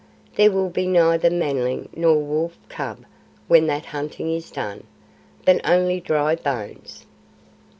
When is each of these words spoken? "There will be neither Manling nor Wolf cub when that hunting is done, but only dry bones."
"There 0.33 0.49
will 0.49 0.71
be 0.71 0.87
neither 0.87 1.29
Manling 1.29 1.89
nor 1.95 2.15
Wolf 2.17 2.57
cub 2.69 3.05
when 3.47 3.67
that 3.67 3.85
hunting 3.85 4.33
is 4.33 4.49
done, 4.49 4.85
but 5.45 5.61
only 5.63 5.99
dry 5.99 6.35
bones." 6.35 7.05